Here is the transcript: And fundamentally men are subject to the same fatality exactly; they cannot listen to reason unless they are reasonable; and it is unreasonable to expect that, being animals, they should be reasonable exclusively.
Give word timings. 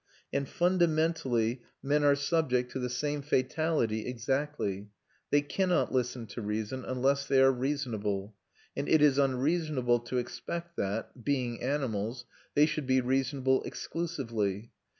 And 0.33 0.49
fundamentally 0.49 1.61
men 1.83 2.03
are 2.03 2.15
subject 2.15 2.71
to 2.71 2.79
the 2.79 2.89
same 2.89 3.21
fatality 3.21 4.07
exactly; 4.07 4.89
they 5.29 5.41
cannot 5.41 5.91
listen 5.91 6.25
to 6.25 6.41
reason 6.41 6.83
unless 6.83 7.27
they 7.27 7.39
are 7.39 7.51
reasonable; 7.51 8.33
and 8.75 8.89
it 8.89 9.03
is 9.03 9.19
unreasonable 9.19 9.99
to 9.99 10.17
expect 10.17 10.75
that, 10.77 11.23
being 11.23 11.61
animals, 11.61 12.25
they 12.55 12.65
should 12.65 12.87
be 12.87 12.99
reasonable 12.99 13.61
exclusively. 13.61 14.71